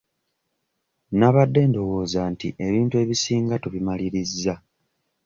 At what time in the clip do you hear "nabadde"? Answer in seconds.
1.19-1.61